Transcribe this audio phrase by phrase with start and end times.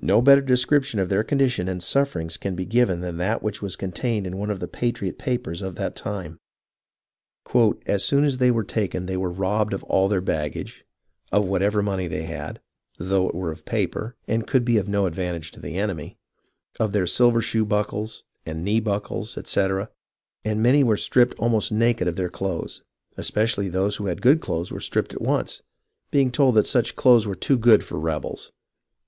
[0.00, 3.76] No better description of their condition and sufferings can be given than that which was
[3.76, 6.40] contained in one of the patriot papers of that time:—
[7.86, 10.84] "As soon as they were taken they were robbed of all their baggage,
[11.30, 12.60] of whatever money they had,
[12.98, 16.18] though it were of paper, and could be of no advantage to the enemy,
[16.80, 19.90] of their silver shoe buckles and knee buckles, etc.,
[20.44, 22.82] and many were stripped almost naked of their clothes.
[23.16, 25.62] Especially those who had good clothes were stripped at once,
[26.10, 28.50] being told that s^icJi clotlies zvere too good for rebels.